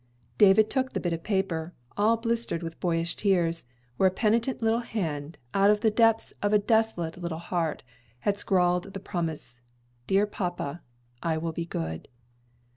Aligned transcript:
David 0.39 0.67
took 0.71 0.93
the 0.93 0.99
bit 0.99 1.13
of 1.13 1.21
paper, 1.21 1.75
all 1.95 2.17
blistered 2.17 2.63
with 2.63 2.79
boyish 2.79 3.15
tears, 3.15 3.65
where 3.97 4.07
a 4.09 4.11
penitent 4.11 4.59
little 4.59 4.79
hand, 4.79 5.37
out 5.53 5.69
of 5.69 5.81
the 5.81 5.91
depths 5.91 6.33
of 6.41 6.51
a 6.51 6.57
desolate 6.57 7.17
little 7.21 7.37
heart, 7.37 7.83
had 8.21 8.39
scrawled 8.39 8.93
the 8.95 8.99
promise: 8.99 9.61
"Dear 10.07 10.25
Papa, 10.25 10.81
I 11.21 11.37
will 11.37 11.51
be 11.53 11.67
good." 11.67 12.07